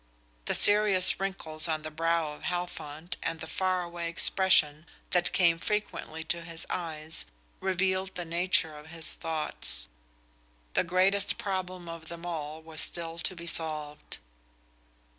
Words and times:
The 0.45 0.55
serious 0.55 1.19
wrinkles 1.19 1.67
on 1.67 1.83
the 1.83 1.91
brow 1.91 2.33
of 2.33 2.41
Halfont 2.45 3.17
and 3.21 3.39
the 3.39 3.45
faraway 3.45 4.09
expression 4.09 4.87
that 5.11 5.31
came 5.31 5.59
frequently 5.59 6.23
to 6.23 6.41
his 6.41 6.65
eyes 6.71 7.25
revealed 7.59 8.15
the 8.15 8.25
nature 8.25 8.75
of 8.75 8.87
his 8.87 9.13
thoughts. 9.13 9.87
The 10.73 10.83
greatest 10.83 11.37
problem 11.37 11.87
of 11.87 12.07
them 12.07 12.25
all 12.25 12.63
was 12.63 12.81
still 12.81 13.19
to 13.19 13.35
be 13.35 13.45
solved. 13.45 14.17